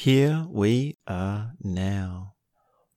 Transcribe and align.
Here 0.00 0.46
we 0.48 0.96
are 1.08 1.54
now 1.60 2.34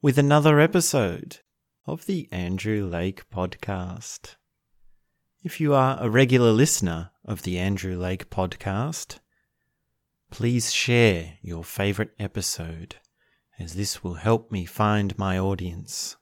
with 0.03 0.19
another 0.19 0.59
episode 0.59 1.39
of 1.87 2.05
the 2.05 2.29
Andrew 2.31 2.85
Lake 2.85 3.27
Podcast. 3.31 4.35
If 5.43 5.59
you 5.59 5.73
are 5.73 5.97
a 5.99 6.11
regular 6.11 6.51
listener 6.51 7.09
of 7.25 7.41
the 7.41 7.57
Andrew 7.57 7.97
Lake 7.97 8.29
Podcast, 8.29 9.17
please 10.29 10.71
share 10.71 11.39
your 11.41 11.63
favorite 11.63 12.11
episode, 12.19 12.97
as 13.57 13.73
this 13.73 14.03
will 14.03 14.13
help 14.13 14.51
me 14.51 14.65
find 14.65 15.17
my 15.17 15.39
audience. 15.39 16.17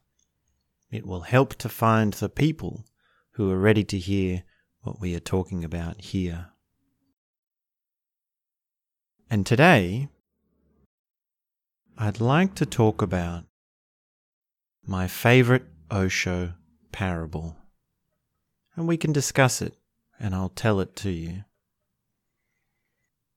It 0.90 1.06
will 1.06 1.24
help 1.28 1.56
to 1.56 1.68
find 1.68 2.14
the 2.14 2.30
people 2.30 2.86
who 3.32 3.50
are 3.50 3.58
ready 3.58 3.84
to 3.84 3.98
hear 3.98 4.44
what 4.80 4.98
we 4.98 5.14
are 5.14 5.20
talking 5.20 5.62
about 5.62 6.00
here. 6.00 6.52
And 9.28 9.44
today, 9.44 10.08
I'd 12.02 12.18
like 12.18 12.54
to 12.54 12.64
talk 12.64 13.02
about 13.02 13.44
my 14.86 15.06
favorite 15.06 15.64
Osho 15.90 16.54
parable. 16.92 17.58
And 18.74 18.88
we 18.88 18.96
can 18.96 19.12
discuss 19.12 19.60
it, 19.60 19.74
and 20.18 20.34
I'll 20.34 20.48
tell 20.48 20.80
it 20.80 20.96
to 20.96 21.10
you. 21.10 21.44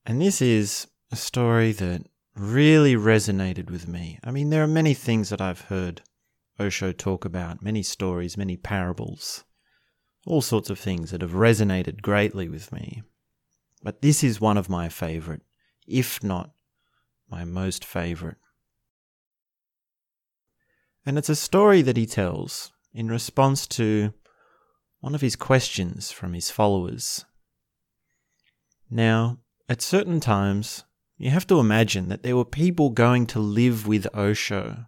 And 0.06 0.22
this 0.22 0.42
is 0.42 0.88
a 1.12 1.18
story 1.18 1.74
that 1.74 2.08
really 2.38 2.96
resonated 2.96 3.70
with 3.70 3.86
me. 3.86 4.18
I 4.24 4.32
mean, 4.32 4.50
there 4.50 4.64
are 4.64 4.68
many 4.68 4.94
things 4.94 5.28
that 5.28 5.42
I've 5.42 5.66
heard 5.68 6.02
Osho 6.58 6.94
talk 6.94 7.26
about, 7.26 7.62
many 7.62 7.84
stories, 7.84 8.38
many 8.38 8.56
parables, 8.56 9.44
all 10.26 10.42
sorts 10.42 10.70
of 10.70 10.80
things 10.80 11.12
that 11.12 11.20
have 11.22 11.32
resonated 11.32 12.02
greatly 12.02 12.48
with 12.48 12.72
me. 12.72 13.04
But 13.84 14.02
this 14.02 14.24
is 14.24 14.40
one 14.40 14.56
of 14.56 14.70
my 14.70 14.88
favorite, 14.88 15.42
if 15.86 16.24
not 16.24 16.52
my 17.30 17.44
most 17.44 17.84
favorite. 17.84 18.38
And 21.06 21.18
it's 21.18 21.30
a 21.30 21.36
story 21.36 21.82
that 21.82 21.98
he 21.98 22.06
tells 22.06 22.72
in 22.94 23.10
response 23.10 23.68
to 23.68 24.14
one 25.02 25.16
of 25.16 25.22
his 25.22 25.36
questions 25.36 26.12
from 26.12 26.34
his 26.34 26.50
followers. 26.50 27.26
Now, 28.90 29.40
at 29.68 29.82
certain 29.82 30.20
times, 30.20 30.86
you 31.18 31.30
have 31.30 31.48
to 31.48 31.60
imagine 31.60 32.10
that 32.10 32.24
there 32.24 32.38
were 32.38 32.46
people 32.46 32.90
going 32.90 33.26
to 33.28 33.40
live 33.40 33.88
with 33.88 34.08
Osho 34.16 34.86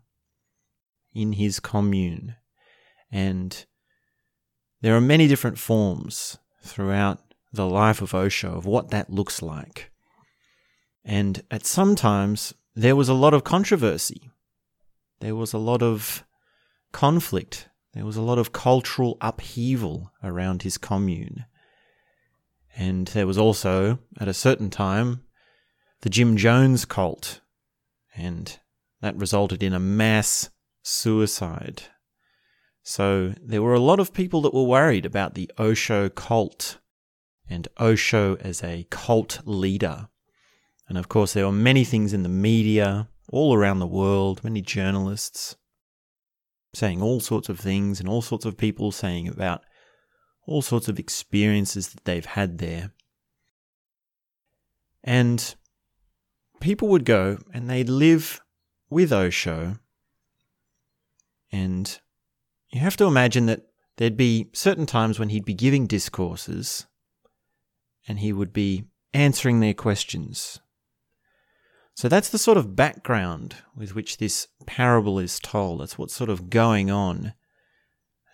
in 1.13 1.33
his 1.33 1.59
commune. 1.59 2.35
And 3.11 3.65
there 4.81 4.95
are 4.95 5.01
many 5.01 5.27
different 5.27 5.57
forms 5.57 6.37
throughout 6.61 7.19
the 7.51 7.67
life 7.67 8.01
of 8.01 8.13
Osho 8.13 8.55
of 8.55 8.65
what 8.65 8.91
that 8.91 9.09
looks 9.09 9.41
like. 9.41 9.91
And 11.03 11.43
at 11.51 11.65
some 11.65 11.95
times, 11.95 12.53
there 12.75 12.95
was 12.95 13.09
a 13.09 13.13
lot 13.13 13.33
of 13.33 13.43
controversy 13.43 14.31
there 15.19 15.35
was 15.35 15.53
a 15.53 15.57
lot 15.57 15.81
of 15.81 16.23
conflict. 16.91 17.69
There 17.93 18.05
was 18.05 18.17
a 18.17 18.21
lot 18.21 18.37
of 18.37 18.51
cultural 18.51 19.17
upheaval 19.21 20.11
around 20.23 20.63
his 20.63 20.77
commune. 20.77 21.45
And 22.75 23.07
there 23.07 23.27
was 23.27 23.37
also, 23.37 23.99
at 24.19 24.27
a 24.27 24.33
certain 24.33 24.69
time, 24.69 25.21
the 26.01 26.09
Jim 26.09 26.35
Jones 26.35 26.85
cult. 26.85 27.41
And 28.15 28.59
that 29.01 29.15
resulted 29.15 29.63
in 29.63 29.73
a 29.73 29.79
mass 29.79 30.49
suicide. 30.83 31.83
So 32.83 33.33
there 33.41 33.61
were 33.61 33.73
a 33.73 33.79
lot 33.79 33.99
of 33.99 34.13
people 34.13 34.41
that 34.41 34.53
were 34.53 34.63
worried 34.63 35.05
about 35.05 35.33
the 35.33 35.49
Osho 35.57 36.09
cult 36.09 36.79
and 37.49 37.67
Osho 37.79 38.35
as 38.37 38.63
a 38.63 38.87
cult 38.89 39.41
leader. 39.45 40.09
And 40.87 40.97
of 40.97 41.09
course, 41.09 41.33
there 41.33 41.45
were 41.45 41.51
many 41.51 41.83
things 41.83 42.13
in 42.13 42.23
the 42.23 42.29
media 42.29 43.09
all 43.29 43.55
around 43.55 43.79
the 43.79 43.87
world, 43.87 44.43
many 44.43 44.61
journalists 44.61 45.55
saying 46.73 47.01
all 47.01 47.19
sorts 47.19 47.49
of 47.49 47.59
things 47.59 47.99
and 47.99 48.09
all 48.09 48.21
sorts 48.21 48.45
of 48.45 48.57
people 48.57 48.91
saying 48.91 49.27
about 49.27 49.61
all 50.45 50.61
sorts 50.61 50.87
of 50.87 50.99
experiences 50.99 51.89
that 51.89 52.05
they've 52.05 52.25
had 52.25 52.57
there. 52.57 52.91
And 55.03 55.55
people 56.59 56.87
would 56.89 57.05
go 57.05 57.37
and 57.53 57.69
they'd 57.69 57.89
live 57.89 58.41
with 58.89 59.11
Osho. 59.11 59.77
And 61.51 61.99
you 62.69 62.79
have 62.81 62.97
to 62.97 63.05
imagine 63.05 63.45
that 63.45 63.61
there'd 63.97 64.17
be 64.17 64.49
certain 64.53 64.85
times 64.85 65.19
when 65.19 65.29
he'd 65.29 65.45
be 65.45 65.53
giving 65.53 65.87
discourses 65.87 66.85
and 68.07 68.19
he 68.19 68.33
would 68.33 68.51
be 68.51 68.85
answering 69.13 69.59
their 69.59 69.73
questions 69.73 70.59
so 71.95 72.09
that's 72.09 72.29
the 72.29 72.37
sort 72.37 72.57
of 72.57 72.75
background 72.75 73.55
with 73.75 73.95
which 73.95 74.17
this 74.17 74.49
parable 74.65 75.17
is 75.17 75.39
told. 75.39 75.79
That's 75.79 75.97
what's 75.97 76.13
sort 76.13 76.29
of 76.29 76.49
going 76.49 76.91
on 76.91 77.33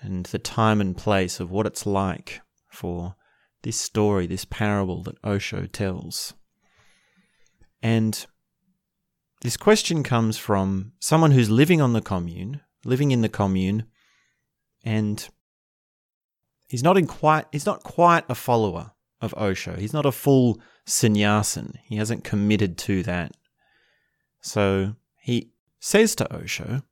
and 0.01 0.25
the 0.25 0.39
time 0.39 0.81
and 0.81 0.97
place 0.97 1.39
of 1.39 1.51
what 1.51 1.67
it's 1.67 1.85
like 1.85 2.41
for 2.71 3.15
this 3.61 3.79
story, 3.79 4.25
this 4.25 4.45
parable 4.45 5.03
that 5.03 5.23
Osho 5.23 5.67
tells. 5.67 6.33
And 7.83 8.25
this 9.41 9.57
question 9.57 10.01
comes 10.01 10.39
from 10.39 10.93
someone 10.99 11.29
who's 11.29 11.51
living 11.51 11.81
on 11.81 11.93
the 11.93 12.01
commune, 12.01 12.61
living 12.83 13.11
in 13.11 13.21
the 13.21 13.29
commune, 13.29 13.85
and 14.83 15.29
he's 16.67 16.81
not 16.81 16.97
in 16.97 17.05
quite 17.05 17.45
he's 17.51 17.67
not 17.67 17.83
quite 17.83 18.23
a 18.27 18.33
follower 18.33 18.93
of 19.21 19.35
Osho. 19.37 19.75
He's 19.75 19.93
not 19.93 20.07
a 20.07 20.11
full 20.11 20.59
sannyasin. 20.87 21.77
He 21.83 21.97
hasn't 21.97 22.23
committed 22.23 22.79
to 22.79 23.03
that. 23.03 23.35
So 24.41 24.95
he 25.19 25.51
says 25.79 26.15
to 26.15 26.35
Osho, 26.35 26.83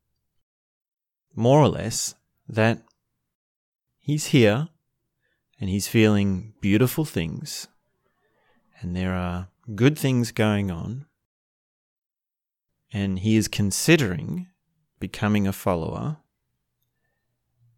more 1.36 1.60
or 1.60 1.68
less, 1.68 2.16
that 2.48 2.84
he's 4.00 4.28
here 4.28 4.70
and 5.60 5.70
he's 5.70 5.88
feeling 5.88 6.54
beautiful 6.62 7.06
things 7.06 7.68
and 8.80 8.96
there 8.96 9.14
are 9.14 9.50
good 9.76 9.98
things 9.98 10.32
going 10.32 10.72
on 10.72 11.06
and 12.92 13.20
he 13.20 13.36
is 13.36 13.48
considering 13.48 14.48
becoming 15.00 15.46
a 15.46 15.54
follower 15.54 16.18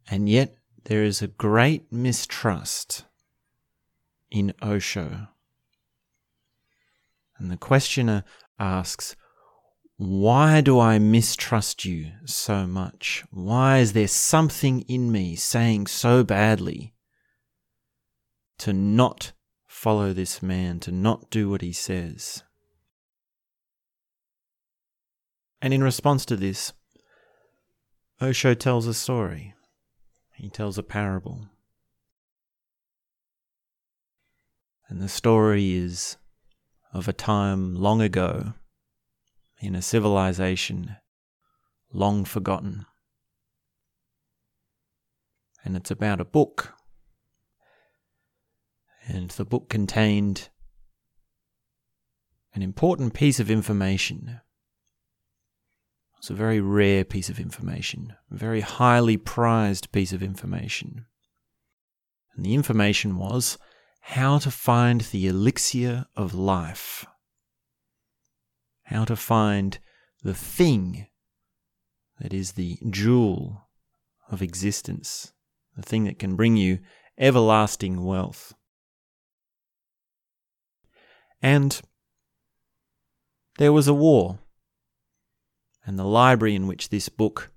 and 0.10 0.30
yet 0.30 0.56
there 0.86 1.04
is 1.04 1.22
a 1.22 1.28
great 1.28 1.92
mistrust 1.92 3.06
in 4.30 4.54
Osho. 4.62 5.28
And 7.38 7.52
the 7.52 7.58
questioner 7.58 8.24
asks, 8.60 9.16
why 10.04 10.62
do 10.62 10.80
I 10.80 10.98
mistrust 10.98 11.86
you 11.86 12.14
so 12.26 12.66
much? 12.66 13.24
Why 13.30 13.78
is 13.78 13.94
there 13.94 14.08
something 14.08 14.82
in 14.88 15.12
me 15.12 15.36
saying 15.36 15.86
so 15.86 16.24
badly 16.24 16.96
to 18.58 18.74
not 18.74 19.34
follow 19.68 20.12
this 20.12 20.42
man, 20.42 20.80
to 20.80 20.92
not 20.92 21.30
do 21.30 21.52
what 21.52 21.62
he 21.62 21.72
says? 21.72 22.42
And 25.62 25.72
in 25.72 25.84
response 25.84 26.26
to 26.26 26.36
this, 26.36 26.74
Osho 28.20 28.56
tells 28.56 28.88
a 28.88 28.96
story. 28.96 29.54
He 30.34 30.50
tells 30.50 30.80
a 30.80 30.84
parable. 30.84 31.48
And 34.90 35.00
the 35.00 35.08
story 35.08 35.76
is 35.76 36.18
of 36.92 37.08
a 37.08 37.14
time 37.14 37.76
long 37.76 38.02
ago 38.02 38.56
in 39.62 39.76
a 39.76 39.82
civilization 39.82 40.98
long 41.94 42.26
forgotten. 42.26 42.86
And 45.64 45.76
it's 45.76 45.92
about 45.92 46.20
a 46.20 46.26
book. 46.26 46.74
And 49.08 49.30
the 49.32 49.46
book 49.46 49.70
contained 49.70 50.50
an 52.54 52.64
important 52.64 53.14
piece 53.14 53.40
of 53.40 53.52
information. 53.52 54.42
It's 56.18 56.30
a 56.30 56.36
very 56.36 56.60
rare 56.60 57.04
piece 57.04 57.30
of 57.30 57.40
information, 57.40 58.14
a 58.32 58.36
very 58.36 58.62
highly 58.62 59.18
prized 59.18 59.92
piece 59.92 60.12
of 60.12 60.24
information. 60.24 61.06
And 62.36 62.46
the 62.46 62.54
information 62.54 63.18
was 63.18 63.58
how 64.02 64.40
to 64.40 64.52
find 64.52 65.02
the 65.02 65.28
elixir 65.28 66.06
of 66.16 66.34
life 66.34 67.06
how 68.92 69.06
to 69.06 69.16
find 69.16 69.80
the 70.22 70.34
thing 70.34 71.08
that 72.20 72.34
is 72.34 72.52
the 72.52 72.78
jewel 72.90 73.70
of 74.30 74.42
existence, 74.42 75.34
the 75.76 75.82
thing 75.82 76.04
that 76.04 76.20
can 76.20 76.36
bring 76.36 76.58
you 76.58 76.80
everlasting 77.18 78.04
wealth. 78.04 78.54
And 81.42 81.82
there 83.58 83.74
was 83.74 83.88
a 83.88 83.94
war, 83.94 84.40
and 85.86 85.98
the 85.98 86.04
library 86.06 86.56
in 86.56 86.68
which 86.68 86.90
this 86.90 87.10
book 87.10 87.52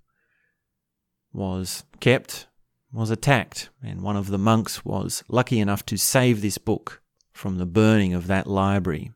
was 1.32 1.84
kept 2.00 2.46
was 2.92 3.10
attacked, 3.10 3.70
and 3.82 4.02
one 4.02 4.16
of 4.16 4.28
the 4.28 4.38
monks 4.38 4.84
was 4.84 5.25
lucky 5.28 5.58
enough 5.58 5.84
to 5.86 5.98
save 5.98 6.40
this 6.40 6.58
book 6.58 7.02
from 7.32 7.58
the 7.58 7.66
burning 7.66 8.14
of 8.14 8.28
that 8.28 8.46
library. 8.46 9.12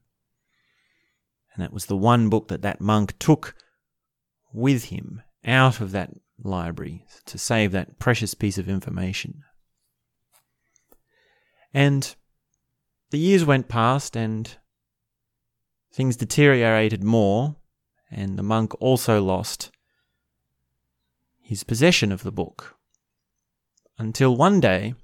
And 1.59 1.65
that 1.65 1.73
was 1.73 1.87
the 1.87 1.97
one 1.97 2.29
book 2.29 2.47
that 2.49 2.63
that 2.63 2.81
monk 2.81 3.19
took 3.19 3.57
with 4.53 4.85
him 4.85 5.23
out 5.45 5.81
of 5.81 5.91
that 5.91 6.11
library 6.41 7.05
to 7.27 7.37
save 7.37 7.73
that 7.73 7.99
precious 7.99 8.33
piece 8.33 8.59
of 8.59 8.69
information. 8.69 9.43
And 11.75 12.15
the 13.11 13.19
years 13.19 13.45
went 13.45 13.67
past 13.67 14.15
and 14.15 14.57
things 15.93 16.15
deteriorated 16.15 17.03
more, 17.03 17.57
and 18.09 18.39
the 18.39 18.45
monk 18.45 18.73
also 18.81 19.21
lost 19.21 19.73
his 21.43 21.65
possession 21.65 22.13
of 22.13 22.23
the 22.23 22.31
book. 22.31 22.77
Until 23.99 24.37
one 24.37 24.61
day 24.61 24.95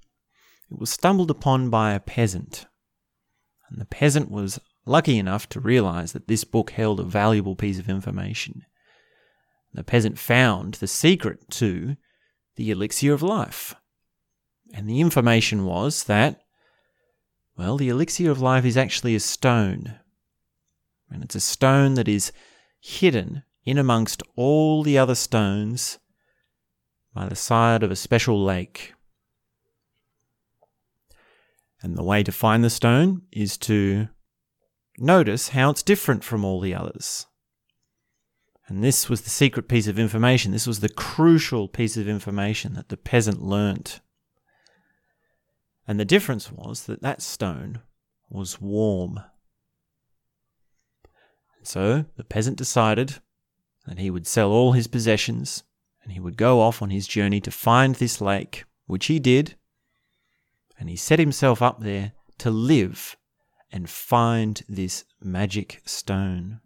it 0.70 0.78
was 0.78 0.90
stumbled 0.90 1.32
upon 1.32 1.68
by 1.68 1.94
a 1.94 2.00
peasant. 2.00 2.66
And 3.68 3.80
the 3.80 3.86
peasant 3.86 4.30
was 4.30 4.60
lucky 4.86 5.18
enough 5.18 5.48
to 5.50 5.60
realize 5.60 6.12
that 6.12 6.28
this 6.28 6.44
book 6.44 6.70
held 6.70 7.00
a 7.00 7.04
valuable 7.04 7.56
piece 7.56 7.78
of 7.78 7.88
information. 7.88 8.64
The 9.72 9.84
peasant 9.84 10.18
found 10.18 10.74
the 10.74 10.86
secret 10.86 11.50
to 11.52 11.96
the 12.56 12.70
elixir 12.70 13.12
of 13.12 13.22
life. 13.22 13.74
And 14.72 14.88
the 14.88 15.00
information 15.00 15.64
was 15.64 16.04
that, 16.04 16.40
well, 17.56 17.76
the 17.76 17.88
elixir 17.88 18.30
of 18.30 18.40
life 18.40 18.64
is 18.64 18.76
actually 18.76 19.14
a 19.14 19.20
stone. 19.20 19.98
And 21.10 21.22
it's 21.22 21.34
a 21.34 21.40
stone 21.40 21.94
that 21.94 22.08
is 22.08 22.32
hidden 22.80 23.42
in 23.64 23.78
amongst 23.78 24.22
all 24.36 24.82
the 24.82 24.98
other 24.98 25.14
stones 25.14 25.98
by 27.14 27.28
the 27.28 27.36
side 27.36 27.82
of 27.82 27.90
a 27.90 27.96
special 27.96 28.42
lake. 28.42 28.94
And 31.80 31.96
the 31.96 32.02
way 32.02 32.22
to 32.22 32.32
find 32.32 32.64
the 32.64 32.70
stone 32.70 33.22
is 33.30 33.56
to 33.58 34.08
notice 34.98 35.50
how 35.50 35.70
it's 35.70 35.82
different 35.82 36.24
from 36.24 36.44
all 36.44 36.60
the 36.60 36.74
others. 36.74 37.26
And 38.66 38.82
this 38.82 39.08
was 39.08 39.22
the 39.22 39.30
secret 39.30 39.68
piece 39.68 39.86
of 39.86 39.98
information. 39.98 40.52
This 40.52 40.66
was 40.66 40.80
the 40.80 40.88
crucial 40.88 41.68
piece 41.68 41.96
of 41.96 42.08
information 42.08 42.74
that 42.74 42.88
the 42.88 42.96
peasant 42.96 43.42
learnt. 43.42 44.00
And 45.86 46.00
the 46.00 46.06
difference 46.06 46.50
was 46.50 46.84
that 46.84 47.02
that 47.02 47.20
stone 47.20 47.80
was 48.30 48.60
warm. 48.60 49.20
So 51.62 52.06
the 52.16 52.24
peasant 52.24 52.56
decided 52.56 53.16
that 53.86 53.98
he 53.98 54.10
would 54.10 54.26
sell 54.26 54.50
all 54.50 54.72
his 54.72 54.86
possessions 54.86 55.62
and 56.02 56.12
he 56.12 56.20
would 56.20 56.36
go 56.36 56.60
off 56.60 56.80
on 56.80 56.90
his 56.90 57.06
journey 57.06 57.40
to 57.40 57.50
find 57.50 57.94
this 57.94 58.20
lake, 58.20 58.64
which 58.86 59.06
he 59.06 59.18
did. 59.18 59.56
And 60.78 60.88
he 60.88 60.96
set 60.96 61.18
himself 61.18 61.60
up 61.60 61.80
there 61.80 62.12
to 62.38 62.50
live 62.50 63.16
and 63.74 63.90
find 63.90 64.62
this 64.68 65.04
magic 65.20 65.82
stone. 65.84 66.60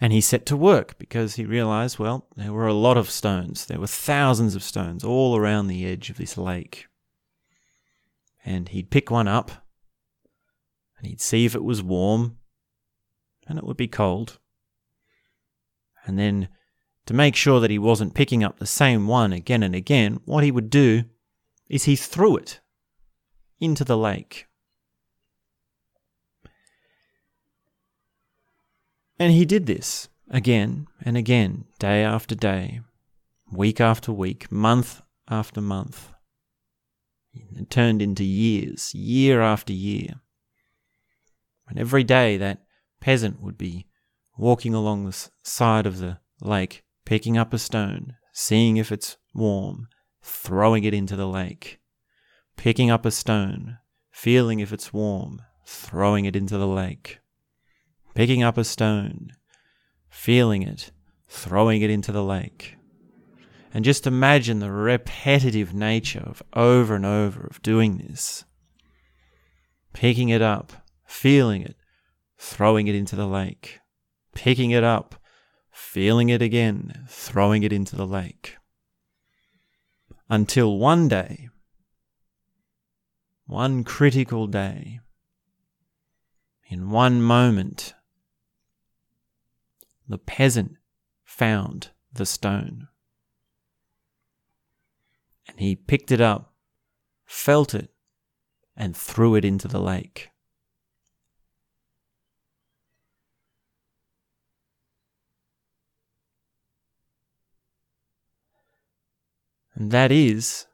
And 0.00 0.12
he 0.12 0.20
set 0.20 0.46
to 0.46 0.56
work 0.56 0.96
because 0.96 1.34
he 1.34 1.44
realized, 1.44 1.98
well, 1.98 2.28
there 2.36 2.52
were 2.52 2.68
a 2.68 2.72
lot 2.72 2.96
of 2.96 3.10
stones. 3.10 3.66
There 3.66 3.80
were 3.80 3.88
thousands 3.88 4.54
of 4.54 4.62
stones 4.62 5.02
all 5.02 5.36
around 5.36 5.66
the 5.66 5.84
edge 5.84 6.08
of 6.08 6.18
this 6.18 6.38
lake. 6.38 6.86
And 8.44 8.68
he'd 8.68 8.92
pick 8.92 9.10
one 9.10 9.26
up 9.26 9.50
and 10.96 11.08
he'd 11.08 11.20
see 11.20 11.44
if 11.44 11.56
it 11.56 11.64
was 11.64 11.82
warm 11.82 12.38
and 13.48 13.58
it 13.58 13.64
would 13.64 13.76
be 13.76 13.88
cold. 13.88 14.38
And 16.06 16.16
then 16.16 16.48
to 17.06 17.12
make 17.12 17.34
sure 17.34 17.58
that 17.58 17.72
he 17.72 17.78
wasn't 17.78 18.14
picking 18.14 18.44
up 18.44 18.60
the 18.60 18.66
same 18.66 19.08
one 19.08 19.32
again 19.32 19.64
and 19.64 19.74
again, 19.74 20.20
what 20.26 20.44
he 20.44 20.52
would 20.52 20.70
do 20.70 21.06
is 21.68 21.84
he 21.84 21.96
threw 21.96 22.36
it 22.36 22.60
into 23.58 23.82
the 23.82 23.98
lake. 23.98 24.46
And 29.20 29.34
he 29.34 29.44
did 29.44 29.66
this 29.66 30.08
again 30.30 30.86
and 31.04 31.14
again, 31.14 31.66
day 31.78 32.02
after 32.02 32.34
day, 32.34 32.80
week 33.52 33.78
after 33.78 34.12
week, 34.12 34.50
month 34.50 35.02
after 35.28 35.60
month. 35.60 36.10
It 37.34 37.68
turned 37.68 38.00
into 38.00 38.24
years, 38.24 38.94
year 38.94 39.42
after 39.42 39.74
year. 39.74 40.22
And 41.68 41.78
every 41.78 42.02
day 42.02 42.38
that 42.38 42.62
peasant 42.98 43.42
would 43.42 43.58
be 43.58 43.88
walking 44.38 44.72
along 44.72 45.04
the 45.04 45.28
side 45.44 45.86
of 45.86 45.98
the 45.98 46.20
lake, 46.40 46.82
picking 47.04 47.36
up 47.36 47.52
a 47.52 47.58
stone, 47.58 48.14
seeing 48.32 48.78
if 48.78 48.90
it's 48.90 49.18
warm, 49.34 49.88
throwing 50.22 50.84
it 50.84 50.94
into 50.94 51.14
the 51.14 51.28
lake, 51.28 51.78
picking 52.56 52.90
up 52.90 53.04
a 53.04 53.10
stone, 53.10 53.76
feeling 54.10 54.60
if 54.60 54.72
it's 54.72 54.94
warm, 54.94 55.42
throwing 55.66 56.24
it 56.24 56.34
into 56.34 56.56
the 56.56 56.66
lake 56.66 57.19
picking 58.14 58.42
up 58.42 58.58
a 58.58 58.64
stone, 58.64 59.32
feeling 60.08 60.62
it, 60.62 60.90
throwing 61.28 61.82
it 61.82 61.90
into 61.90 62.12
the 62.12 62.24
lake. 62.24 62.76
And 63.72 63.84
just 63.84 64.06
imagine 64.06 64.58
the 64.58 64.72
repetitive 64.72 65.72
nature 65.72 66.24
of 66.26 66.42
over 66.54 66.96
and 66.96 67.06
over 67.06 67.46
of 67.46 67.62
doing 67.62 67.98
this. 67.98 68.44
Picking 69.92 70.28
it 70.28 70.42
up, 70.42 70.72
feeling 71.06 71.62
it, 71.62 71.76
throwing 72.36 72.88
it 72.88 72.94
into 72.94 73.14
the 73.14 73.28
lake. 73.28 73.78
Picking 74.34 74.70
it 74.72 74.82
up, 74.82 75.14
feeling 75.70 76.28
it 76.28 76.42
again, 76.42 77.04
throwing 77.08 77.62
it 77.62 77.72
into 77.72 77.94
the 77.94 78.06
lake. 78.06 78.56
Until 80.28 80.78
one 80.78 81.08
day, 81.08 81.48
one 83.46 83.82
critical 83.82 84.46
day, 84.46 85.00
in 86.68 86.90
one 86.90 87.20
moment, 87.20 87.94
the 90.10 90.18
peasant 90.18 90.72
found 91.22 91.90
the 92.12 92.26
stone. 92.26 92.88
And 95.46 95.60
he 95.60 95.76
picked 95.76 96.10
it 96.10 96.20
up, 96.20 96.52
felt 97.24 97.74
it, 97.74 97.90
and 98.76 98.96
threw 98.96 99.36
it 99.36 99.44
into 99.44 99.68
the 99.68 99.80
lake. 99.80 100.30
And 109.76 109.92
that 109.92 110.10
is 110.10 110.66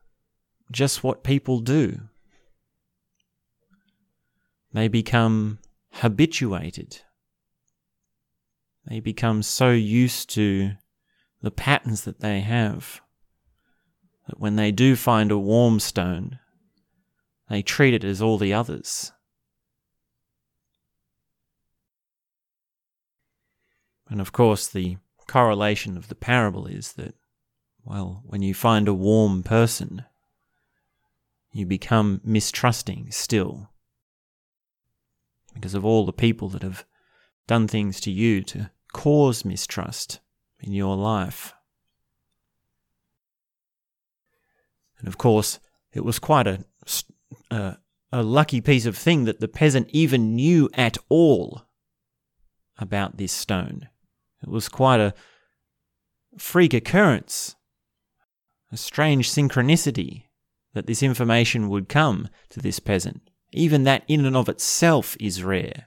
just 0.72 1.04
what 1.04 1.22
people 1.22 1.60
do. 1.60 2.00
They 4.72 4.88
become 4.88 5.58
habituated 5.92 7.02
they 8.86 9.00
become 9.00 9.42
so 9.42 9.70
used 9.70 10.30
to 10.30 10.72
the 11.42 11.50
patterns 11.50 12.02
that 12.04 12.20
they 12.20 12.40
have 12.40 13.00
that 14.26 14.40
when 14.40 14.56
they 14.56 14.72
do 14.72 14.96
find 14.96 15.30
a 15.30 15.38
warm 15.38 15.80
stone, 15.80 16.38
they 17.48 17.62
treat 17.62 17.94
it 17.94 18.04
as 18.04 18.20
all 18.20 18.38
the 18.38 18.52
others. 18.52 19.12
And 24.08 24.20
of 24.20 24.32
course, 24.32 24.68
the 24.68 24.98
correlation 25.26 25.96
of 25.96 26.08
the 26.08 26.14
parable 26.14 26.66
is 26.66 26.92
that, 26.92 27.14
well, 27.84 28.22
when 28.24 28.42
you 28.42 28.54
find 28.54 28.86
a 28.86 28.94
warm 28.94 29.42
person, 29.42 30.04
you 31.52 31.66
become 31.66 32.20
mistrusting 32.24 33.10
still 33.10 33.70
because 35.54 35.74
of 35.74 35.84
all 35.84 36.04
the 36.04 36.12
people 36.12 36.48
that 36.50 36.62
have 36.62 36.84
done 37.46 37.66
things 37.66 38.00
to 38.00 38.10
you 38.10 38.42
to 38.42 38.70
cause 38.96 39.44
mistrust 39.44 40.20
in 40.58 40.72
your 40.72 40.96
life. 40.96 41.52
And 44.98 45.06
of 45.06 45.18
course, 45.18 45.60
it 45.92 46.02
was 46.02 46.18
quite 46.18 46.46
a, 46.46 46.64
a, 47.50 47.76
a 48.10 48.22
lucky 48.22 48.62
piece 48.62 48.86
of 48.86 48.96
thing 48.96 49.24
that 49.26 49.38
the 49.38 49.48
peasant 49.48 49.90
even 49.90 50.34
knew 50.34 50.70
at 50.72 50.96
all 51.10 51.66
about 52.78 53.18
this 53.18 53.32
stone. 53.32 53.90
It 54.42 54.48
was 54.48 54.70
quite 54.70 55.00
a 55.00 55.12
freak 56.38 56.72
occurrence, 56.72 57.54
a 58.72 58.78
strange 58.78 59.30
synchronicity 59.30 60.24
that 60.72 60.86
this 60.86 61.02
information 61.02 61.68
would 61.68 61.90
come 61.90 62.30
to 62.48 62.60
this 62.60 62.80
peasant. 62.80 63.28
Even 63.52 63.84
that 63.84 64.04
in 64.08 64.24
and 64.24 64.36
of 64.36 64.48
itself 64.48 65.18
is 65.20 65.44
rare. 65.44 65.84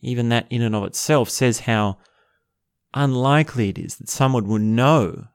Even 0.00 0.28
that 0.28 0.46
in 0.50 0.62
and 0.62 0.74
of 0.74 0.84
itself 0.84 1.28
says 1.28 1.60
how 1.60 1.98
unlikely 2.94 3.68
it 3.68 3.78
is 3.78 3.96
that 3.96 4.08
someone 4.08 4.46
would 4.48 4.62
know 4.62 5.28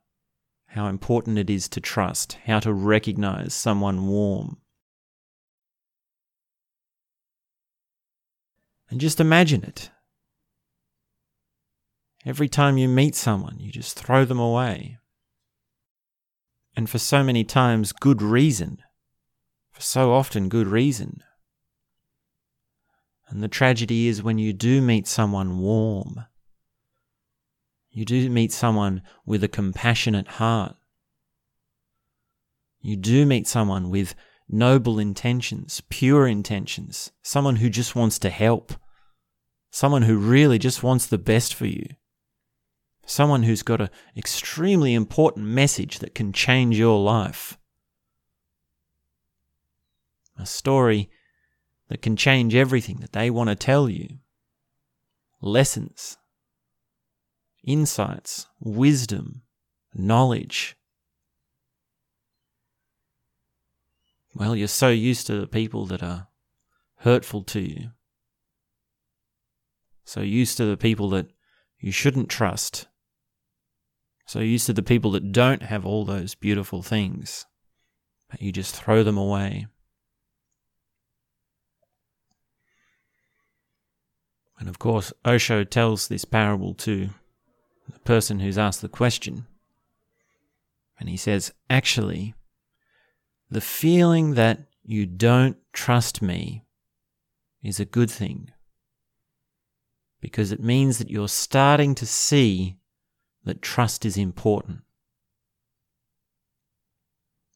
how 0.67 0.87
important 0.87 1.37
it 1.37 1.49
is 1.49 1.67
to 1.69 1.79
trust, 1.79 2.37
how 2.45 2.59
to 2.59 2.73
recognize 2.73 3.53
someone 3.53 4.07
warm. 4.07 4.57
And 8.89 8.99
just 9.01 9.19
imagine 9.19 9.63
it. 9.63 9.91
Every 12.25 12.47
time 12.47 12.77
you 12.77 12.87
meet 12.87 13.15
someone, 13.15 13.57
you 13.59 13.71
just 13.71 13.99
throw 13.99 14.23
them 14.23 14.39
away. 14.39 14.97
And 16.75 16.89
for 16.89 16.97
so 16.97 17.23
many 17.23 17.43
times, 17.43 17.91
good 17.91 18.21
reason. 18.21 18.79
For 19.71 19.81
so 19.81 20.13
often, 20.13 20.49
good 20.49 20.67
reason. 20.67 21.21
And 23.33 23.41
the 23.41 23.47
tragedy 23.47 24.07
is 24.07 24.21
when 24.21 24.37
you 24.37 24.53
do 24.53 24.79
meet 24.79 25.07
someone 25.07 25.57
warm, 25.57 26.25
you 27.89 28.05
do 28.05 28.29
meet 28.29 28.51
someone 28.51 29.01
with 29.25 29.43
a 29.43 29.47
compassionate 29.47 30.27
heart, 30.27 30.75
you 32.79 32.95
do 32.95 33.25
meet 33.25 33.47
someone 33.47 33.89
with 33.89 34.13
noble 34.47 34.99
intentions, 34.99 35.81
pure 35.89 36.27
intentions, 36.27 37.11
someone 37.23 37.55
who 37.55 37.71
just 37.71 37.95
wants 37.95 38.19
to 38.19 38.29
help, 38.29 38.73
someone 39.71 40.03
who 40.03 40.15
really 40.15 40.59
just 40.59 40.83
wants 40.83 41.07
the 41.07 41.17
best 41.17 41.55
for 41.55 41.65
you, 41.65 41.87
someone 43.03 43.41
who's 43.41 43.63
got 43.63 43.81
an 43.81 43.89
extremely 44.15 44.93
important 44.93 45.47
message 45.47 45.97
that 45.97 46.13
can 46.13 46.33
change 46.33 46.77
your 46.77 46.99
life. 46.99 47.57
A 50.37 50.45
story 50.45 51.09
that 51.93 52.01
can 52.01 52.15
change 52.15 52.55
everything 52.55 52.97
that 53.01 53.13
they 53.13 53.29
want 53.29 53.51
to 53.51 53.55
tell 53.55 53.87
you. 53.87 54.17
Lessons, 55.41 56.17
insights, 57.63 58.47
wisdom, 58.59 59.43
knowledge. 59.93 60.75
Well, 64.33 64.55
you're 64.55 64.67
so 64.67 64.89
used 64.89 65.27
to 65.27 65.39
the 65.39 65.45
people 65.45 65.85
that 65.85 66.01
are 66.01 66.29
hurtful 67.01 67.43
to 67.43 67.59
you. 67.59 67.91
So 70.03 70.21
used 70.21 70.57
to 70.57 70.65
the 70.65 70.77
people 70.77 71.09
that 71.09 71.27
you 71.77 71.91
shouldn't 71.91 72.27
trust. 72.27 72.87
So 74.25 74.39
used 74.39 74.65
to 74.65 74.73
the 74.73 74.81
people 74.81 75.11
that 75.11 75.31
don't 75.31 75.61
have 75.61 75.85
all 75.85 76.05
those 76.05 76.33
beautiful 76.33 76.81
things. 76.81 77.45
But 78.31 78.41
you 78.41 78.51
just 78.51 78.75
throw 78.75 79.03
them 79.03 79.19
away. 79.19 79.67
And 84.63 84.69
of 84.69 84.79
course, 84.79 85.11
Osho 85.25 85.65
tells 85.65 86.07
this 86.07 86.23
parable 86.23 86.73
to 86.75 87.09
the 87.91 87.99
person 88.05 88.39
who's 88.39 88.57
asked 88.57 88.81
the 88.81 88.87
question. 88.87 89.45
And 90.97 91.09
he 91.09 91.17
says, 91.17 91.51
actually, 91.69 92.33
the 93.51 93.59
feeling 93.59 94.35
that 94.35 94.59
you 94.81 95.05
don't 95.05 95.57
trust 95.73 96.21
me 96.21 96.63
is 97.61 97.81
a 97.81 97.83
good 97.83 98.09
thing 98.09 98.51
because 100.21 100.53
it 100.53 100.63
means 100.63 100.97
that 100.97 101.09
you're 101.09 101.27
starting 101.27 101.93
to 101.95 102.05
see 102.05 102.77
that 103.43 103.61
trust 103.61 104.05
is 104.05 104.15
important. 104.15 104.79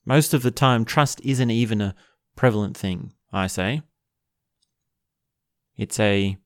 Most 0.03 0.33
of 0.33 0.43
the 0.43 0.51
time, 0.51 0.83
trust 0.83 1.21
isn't 1.23 1.51
even 1.51 1.79
a 1.79 1.95
prevalent 2.35 2.75
thing, 2.75 3.13
I 3.31 3.47
say. 3.47 3.81
It's 5.77 6.01
a 6.01 6.37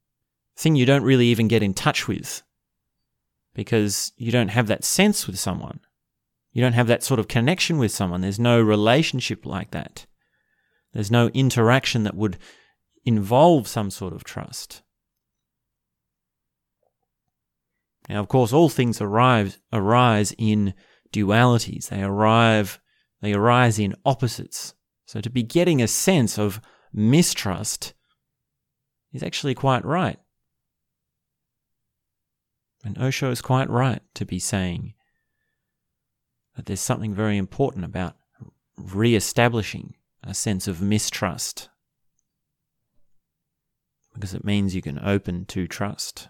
thing 0.62 0.76
you 0.76 0.86
don't 0.86 1.04
really 1.04 1.28
even 1.28 1.48
get 1.48 1.64
in 1.64 1.74
touch 1.74 2.08
with 2.08 2.44
because 3.54 4.14
you 4.16 4.32
don't 4.32 4.50
have 4.50 4.68
that 4.68 4.84
sense 4.84 5.28
with 5.28 5.38
someone. 5.40 5.80
You 6.54 6.62
don't 6.62 6.74
have 6.74 6.88
that 6.88 7.04
sort 7.04 7.20
of 7.20 7.28
connection 7.28 7.78
with 7.78 7.92
someone. 7.92 8.22
There's 8.22 8.40
no 8.40 8.62
relationship 8.62 9.46
like 9.46 9.72
that. 9.72 10.06
There's 10.94 11.12
no 11.12 11.28
interaction 11.30 12.04
that 12.04 12.16
would 12.16 12.38
involve 13.06 13.68
some 13.68 13.90
sort 13.90 14.14
of 14.14 14.24
trust. 14.24 14.84
Now, 18.10 18.20
of 18.20 18.28
course, 18.28 18.52
all 18.52 18.70
things 18.70 19.00
arrive, 19.00 19.58
arise 19.72 20.34
in 20.38 20.74
dualities. 21.14 21.90
They 21.90 22.04
arrive, 22.04 22.80
they 23.22 23.34
arise 23.34 23.80
in 23.80 23.96
opposites. 24.06 24.74
So 25.06 25.22
to 25.22 25.30
be 25.30 25.44
getting 25.44 25.82
a 25.82 25.88
sense 25.88 26.38
of 26.38 26.62
mistrust 26.94 27.94
is 29.14 29.24
actually 29.24 29.56
quite 29.56 29.86
right. 29.86 30.20
And 32.84 32.98
Osho 32.98 33.30
is 33.32 33.42
quite 33.42 33.70
right 33.70 34.02
to 34.16 34.26
be 34.26 34.40
saying 34.40 34.94
that 36.56 36.66
there's 36.66 36.80
something 36.80 37.14
very 37.14 37.38
important 37.38 37.86
about 37.86 38.16
re 38.78 39.16
establishing 39.16 39.96
a 40.24 40.34
sense 40.34 40.68
of 40.68 40.82
mistrust 40.82 41.70
because 44.14 44.34
it 44.34 44.44
means 44.44 44.76
you 44.76 44.82
can 44.82 45.00
open 45.00 45.46
to 45.46 45.68
trust. 45.68 46.30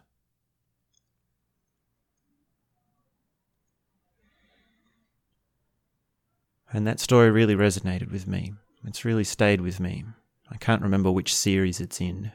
And 6.72 6.88
that 6.88 7.00
story 7.00 7.32
really 7.32 7.56
resonated 7.56 8.12
with 8.12 8.28
me. 8.28 8.54
It's 8.86 9.04
really 9.04 9.26
stayed 9.26 9.62
with 9.62 9.80
me. 9.80 10.06
I 10.50 10.58
can't 10.58 10.82
remember 10.82 11.12
which 11.12 11.36
series 11.36 11.82
it's 11.82 12.00
in. 12.00 12.32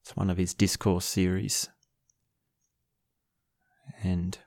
It's 0.00 0.16
one 0.16 0.30
of 0.30 0.38
his 0.38 0.54
discourse 0.54 1.04
series. 1.04 1.68
And 4.02 4.38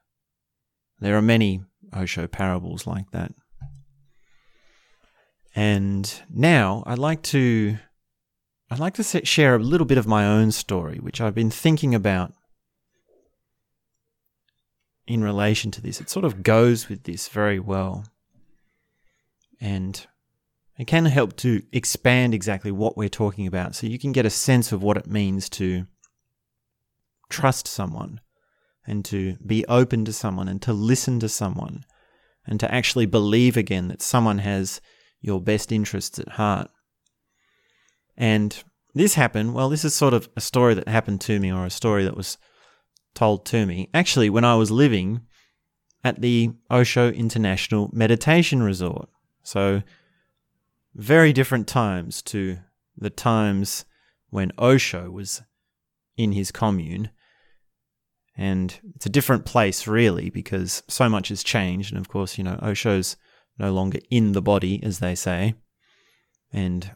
there 0.99 1.17
are 1.17 1.21
many 1.21 1.61
Osho 1.95 2.27
parables 2.27 2.85
like 2.85 3.11
that. 3.11 3.33
And 5.55 6.21
now 6.29 6.83
I'd 6.85 6.99
like 6.99 7.21
to 7.23 7.77
I'd 8.71 8.79
like 8.79 8.93
to 8.95 9.25
share 9.25 9.55
a 9.55 9.59
little 9.59 9.87
bit 9.87 9.97
of 9.97 10.05
my 10.05 10.25
own 10.25 10.51
story, 10.51 10.97
which 10.97 11.19
I've 11.19 11.33
been 11.33 11.49
thinking 11.49 11.95
about 11.95 12.33
in 15.07 15.23
relation 15.23 15.71
to 15.71 15.81
this. 15.81 15.99
It 15.99 16.09
sort 16.09 16.23
of 16.23 16.43
goes 16.43 16.87
with 16.87 17.03
this 17.03 17.27
very 17.27 17.59
well. 17.59 18.05
And 19.59 20.05
it 20.77 20.85
can 20.85 21.05
help 21.05 21.35
to 21.37 21.63
expand 21.73 22.33
exactly 22.33 22.71
what 22.71 22.95
we're 22.95 23.09
talking 23.09 23.47
about 23.47 23.75
so 23.75 23.87
you 23.87 23.99
can 23.99 24.11
get 24.11 24.25
a 24.25 24.29
sense 24.29 24.71
of 24.71 24.83
what 24.83 24.97
it 24.97 25.07
means 25.07 25.49
to 25.49 25.87
trust 27.29 27.67
someone 27.67 28.21
and 28.89 29.05
to 29.05 29.37
be 29.45 29.65
open 29.67 30.05
to 30.05 30.13
someone 30.13 30.47
and 30.47 30.61
to 30.63 30.73
listen 30.73 31.19
to 31.19 31.29
someone 31.29 31.83
and 32.45 32.59
to 32.59 32.73
actually 32.73 33.05
believe 33.05 33.55
again 33.55 33.87
that 33.87 34.01
someone 34.01 34.39
has 34.39 34.81
your 35.21 35.39
best 35.39 35.71
interests 35.71 36.19
at 36.19 36.29
heart. 36.29 36.69
And 38.17 38.61
this 38.93 39.13
happened, 39.13 39.53
well, 39.53 39.69
this 39.69 39.85
is 39.85 39.95
sort 39.95 40.13
of 40.13 40.27
a 40.35 40.41
story 40.41 40.73
that 40.73 40.87
happened 40.87 41.21
to 41.21 41.39
me 41.39 41.51
or 41.51 41.65
a 41.65 41.69
story 41.69 42.03
that 42.03 42.17
was 42.17 42.37
told 43.13 43.45
to 43.47 43.65
me. 43.65 43.89
Actually, 43.93 44.29
when 44.29 44.43
I 44.43 44.55
was 44.55 44.71
living 44.71 45.21
at 46.03 46.21
the 46.21 46.51
Osho 46.71 47.11
International 47.11 47.89
Meditation 47.93 48.63
Resort. 48.63 49.09
So, 49.43 49.81
very 50.95 51.33
different 51.33 51.67
times 51.67 52.21
to 52.23 52.59
the 52.97 53.09
times 53.09 53.85
when 54.29 54.51
Osho 54.57 55.11
was 55.11 55.41
in 56.17 56.31
his 56.31 56.51
commune. 56.51 57.09
And 58.39 58.79
it's 58.95 59.05
a 59.05 59.09
different 59.09 59.43
place, 59.43 59.85
really, 59.85 60.29
because 60.29 60.81
so 60.87 61.09
much 61.09 61.27
has 61.27 61.43
changed. 61.43 61.91
And 61.91 61.99
of 61.99 62.07
course, 62.07 62.37
you 62.37 62.43
know, 62.45 62.57
Osho's 62.63 63.17
no 63.57 63.73
longer 63.73 63.99
in 64.09 64.31
the 64.31 64.41
body, 64.41 64.81
as 64.81 64.99
they 64.99 65.13
say. 65.13 65.55
And 66.53 66.89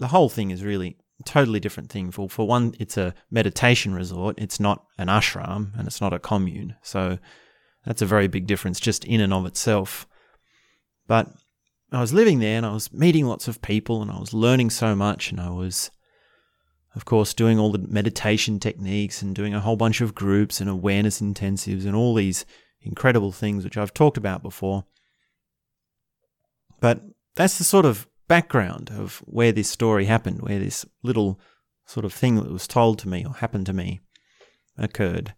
the 0.00 0.08
whole 0.08 0.28
thing 0.28 0.50
is 0.50 0.64
really 0.64 0.96
totally 1.24 1.60
different 1.60 1.88
thing. 1.88 2.10
For, 2.10 2.28
for 2.28 2.48
one, 2.48 2.74
it's 2.80 2.96
a 2.96 3.14
meditation 3.30 3.94
resort, 3.94 4.40
it's 4.40 4.58
not 4.58 4.86
an 4.98 5.06
ashram, 5.06 5.78
and 5.78 5.86
it's 5.86 6.00
not 6.00 6.12
a 6.12 6.18
commune. 6.18 6.74
So 6.82 7.18
that's 7.86 8.02
a 8.02 8.06
very 8.06 8.26
big 8.26 8.48
difference 8.48 8.80
just 8.80 9.04
in 9.04 9.20
and 9.20 9.32
of 9.32 9.46
itself. 9.46 10.04
But 11.06 11.28
I 11.92 12.00
was 12.00 12.12
living 12.12 12.40
there 12.40 12.56
and 12.56 12.66
I 12.66 12.72
was 12.72 12.92
meeting 12.92 13.26
lots 13.26 13.46
of 13.46 13.62
people 13.62 14.02
and 14.02 14.10
I 14.10 14.18
was 14.18 14.34
learning 14.34 14.70
so 14.70 14.96
much 14.96 15.30
and 15.30 15.40
I 15.40 15.50
was 15.50 15.92
of 16.94 17.04
course, 17.04 17.34
doing 17.34 17.58
all 17.58 17.70
the 17.70 17.78
meditation 17.78 18.58
techniques 18.58 19.22
and 19.22 19.34
doing 19.34 19.54
a 19.54 19.60
whole 19.60 19.76
bunch 19.76 20.00
of 20.00 20.14
groups 20.14 20.60
and 20.60 20.70
awareness 20.70 21.20
intensives 21.20 21.84
and 21.84 21.94
all 21.94 22.14
these 22.14 22.46
incredible 22.80 23.32
things, 23.32 23.64
which 23.64 23.76
I've 23.76 23.94
talked 23.94 24.16
about 24.16 24.42
before. 24.42 24.84
But 26.80 27.02
that's 27.36 27.58
the 27.58 27.64
sort 27.64 27.84
of 27.84 28.08
background 28.26 28.90
of 28.90 29.22
where 29.26 29.52
this 29.52 29.70
story 29.70 30.06
happened, 30.06 30.42
where 30.42 30.58
this 30.58 30.86
little 31.02 31.40
sort 31.86 32.04
of 32.04 32.12
thing 32.12 32.36
that 32.36 32.52
was 32.52 32.66
told 32.66 32.98
to 33.00 33.08
me 33.08 33.24
or 33.24 33.34
happened 33.34 33.66
to 33.66 33.72
me 33.72 34.00
occurred. 34.76 35.34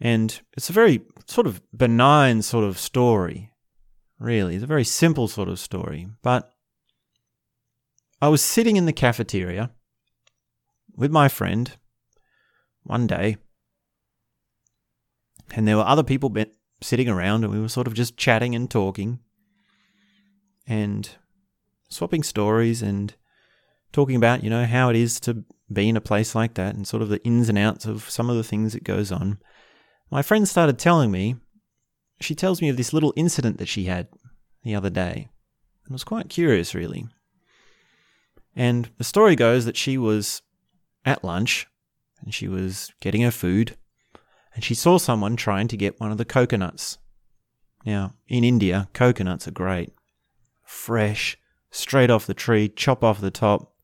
And 0.00 0.40
it's 0.56 0.70
a 0.70 0.74
very 0.74 1.02
sort 1.26 1.46
of 1.46 1.62
benign 1.76 2.42
sort 2.42 2.64
of 2.64 2.78
story, 2.78 3.52
really. 4.18 4.54
It's 4.54 4.64
a 4.64 4.68
very 4.68 4.84
simple 4.84 5.28
sort 5.28 5.48
of 5.48 5.58
story. 5.58 6.08
But 6.22 6.50
I 8.20 8.28
was 8.28 8.42
sitting 8.42 8.76
in 8.76 8.86
the 8.86 8.92
cafeteria 8.92 9.70
with 10.96 11.10
my 11.10 11.28
friend 11.28 11.76
one 12.82 13.06
day, 13.06 13.36
and 15.54 15.66
there 15.66 15.76
were 15.76 15.86
other 15.86 16.02
people 16.02 16.34
sitting 16.80 17.08
around, 17.08 17.44
and 17.44 17.52
we 17.52 17.60
were 17.60 17.68
sort 17.68 17.86
of 17.86 17.94
just 17.94 18.16
chatting 18.16 18.54
and 18.54 18.70
talking 18.70 19.20
and 20.66 21.10
swapping 21.88 22.22
stories 22.22 22.82
and 22.82 23.14
talking 23.92 24.16
about, 24.16 24.42
you 24.42 24.50
know, 24.50 24.64
how 24.64 24.88
it 24.88 24.96
is 24.96 25.20
to 25.20 25.44
be 25.72 25.88
in 25.88 25.96
a 25.96 26.00
place 26.00 26.34
like 26.34 26.54
that 26.54 26.74
and 26.74 26.86
sort 26.86 27.02
of 27.02 27.08
the 27.08 27.22
ins 27.24 27.48
and 27.48 27.58
outs 27.58 27.84
of 27.84 28.08
some 28.08 28.30
of 28.30 28.36
the 28.36 28.44
things 28.44 28.72
that 28.72 28.84
goes 28.84 29.12
on. 29.12 29.38
My 30.10 30.22
friend 30.22 30.48
started 30.48 30.78
telling 30.78 31.10
me, 31.10 31.36
she 32.20 32.34
tells 32.34 32.62
me 32.62 32.68
of 32.68 32.76
this 32.76 32.92
little 32.92 33.12
incident 33.16 33.58
that 33.58 33.68
she 33.68 33.84
had 33.84 34.08
the 34.62 34.74
other 34.74 34.90
day. 34.90 35.28
I 35.88 35.92
was 35.92 36.04
quite 36.04 36.28
curious, 36.28 36.74
really. 36.74 37.06
And 38.54 38.90
the 38.98 39.04
story 39.04 39.34
goes 39.34 39.64
that 39.64 39.76
she 39.76 39.98
was 39.98 40.42
at 41.04 41.24
lunch 41.24 41.66
and 42.20 42.32
she 42.32 42.48
was 42.48 42.92
getting 43.00 43.22
her 43.22 43.30
food 43.30 43.76
and 44.54 44.62
she 44.62 44.74
saw 44.74 44.98
someone 44.98 45.36
trying 45.36 45.68
to 45.68 45.76
get 45.76 46.00
one 46.00 46.12
of 46.12 46.18
the 46.18 46.24
coconuts. 46.24 46.98
Now, 47.84 48.14
in 48.28 48.44
India, 48.44 48.88
coconuts 48.92 49.48
are 49.48 49.52
great. 49.52 49.92
Fresh, 50.62 51.38
straight 51.70 52.10
off 52.10 52.26
the 52.26 52.34
tree, 52.34 52.68
chop 52.68 53.02
off 53.02 53.20
the 53.20 53.30
top, 53.30 53.74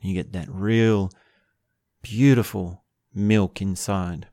and 0.00 0.10
you 0.10 0.14
get 0.14 0.32
that 0.32 0.48
real 0.50 1.10
beautiful 2.02 2.84
milk 3.14 3.62
inside. 3.62 4.28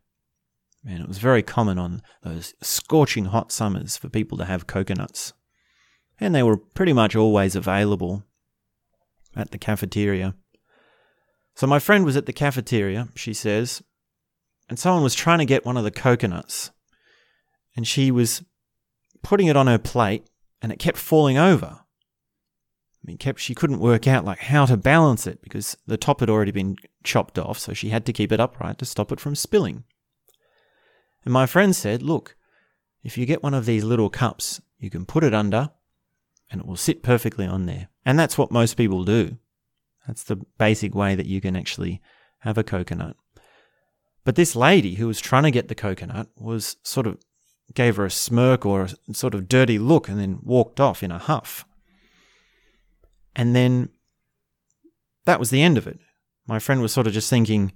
And 0.86 1.02
it 1.02 1.08
was 1.08 1.18
very 1.18 1.44
common 1.44 1.78
on 1.78 2.02
those 2.24 2.54
scorching 2.62 3.26
hot 3.26 3.52
summers 3.52 3.98
for 3.98 4.10
people 4.10 4.38
to 4.38 4.46
have 4.46 4.68
coconuts. 4.68 5.34
And 6.20 6.34
they 6.34 6.44
were 6.44 6.58
pretty 6.58 6.94
much 6.94 7.16
always 7.16 7.56
available 7.56 8.24
at 9.36 9.52
the 9.52 9.58
cafeteria. 9.58 10.36
So 11.58 11.66
my 11.66 11.80
friend 11.80 12.06
was 12.06 12.16
at 12.16 12.28
the 12.28 12.34
cafeteria, 12.34 13.08
she 13.16 13.34
says, 13.34 13.82
and 14.70 14.78
someone 14.78 15.02
was 15.02 15.16
trying 15.16 15.40
to 15.40 15.46
get 15.46 15.66
one 15.66 15.76
of 15.76 15.84
the 15.84 15.90
coconuts. 15.90 16.70
And 17.76 17.88
she 17.88 18.12
was 18.12 18.44
putting 19.24 19.48
it 19.48 19.58
on 19.58 19.66
her 19.66 19.80
plate 19.80 20.28
and 20.62 20.72
it 20.72 20.78
kept 20.78 21.00
falling 21.00 21.40
over. 21.40 21.80
I 21.80 23.02
mean, 23.04 23.18
kept 23.18 23.40
she 23.40 23.56
couldn't 23.56 23.80
work 23.80 24.06
out 24.06 24.24
like 24.24 24.38
how 24.38 24.68
to 24.68 24.78
balance 24.78 25.26
it 25.26 25.42
because 25.42 25.76
the 25.88 25.98
top 25.98 26.20
had 26.20 26.30
already 26.30 26.52
been 26.52 26.76
chopped 27.04 27.40
off, 27.40 27.58
so 27.58 27.74
she 27.74 27.90
had 27.90 28.06
to 28.06 28.14
keep 28.14 28.32
it 28.32 28.40
upright 28.40 28.78
to 28.78 28.86
stop 28.86 29.12
it 29.12 29.20
from 29.20 29.34
spilling. 29.34 29.84
And 31.26 31.34
my 31.34 31.48
friend 31.48 31.76
said, 31.76 32.04
"Look, 32.04 32.36
if 33.02 33.18
you 33.18 33.26
get 33.26 33.42
one 33.42 33.56
of 33.56 33.66
these 33.66 33.84
little 33.84 34.12
cups, 34.12 34.62
you 34.78 34.92
can 34.92 35.08
put 35.08 35.24
it 35.24 35.34
under 35.34 35.72
and 36.52 36.62
it 36.62 36.68
will 36.68 36.76
sit 36.76 37.02
perfectly 37.02 37.48
on 37.48 37.66
there." 37.66 37.90
And 38.06 38.20
that's 38.20 38.38
what 38.38 38.52
most 38.52 38.78
people 38.78 39.04
do. 39.04 39.40
That's 40.08 40.24
the 40.24 40.38
basic 40.58 40.96
way 40.96 41.16
that 41.16 41.26
you 41.26 41.42
can 41.42 41.56
actually 41.56 42.02
have 42.40 42.58
a 42.58 42.64
coconut. 42.64 43.18
But 44.24 44.36
this 44.36 44.56
lady 44.56 44.96
who 44.96 45.08
was 45.08 45.20
trying 45.20 45.44
to 45.44 45.52
get 45.52 45.68
the 45.68 45.76
coconut 45.76 46.28
was 46.38 46.78
sort 46.84 47.08
of 47.08 47.18
gave 47.74 47.98
her 47.98 48.06
a 48.06 48.12
smirk 48.12 48.66
or 48.66 48.84
a 48.84 49.14
sort 49.14 49.34
of 49.34 49.48
dirty 49.48 49.78
look 49.78 50.08
and 50.08 50.20
then 50.20 50.40
walked 50.42 50.80
off 50.80 51.04
in 51.04 51.12
a 51.12 51.18
huff. 51.18 51.66
And 53.36 53.56
then 53.56 53.90
that 55.26 55.40
was 55.40 55.50
the 55.50 55.62
end 55.62 55.78
of 55.78 55.88
it. 55.88 56.00
My 56.48 56.60
friend 56.60 56.82
was 56.82 56.94
sort 56.94 57.08
of 57.08 57.14
just 57.14 57.30
thinking, 57.30 57.74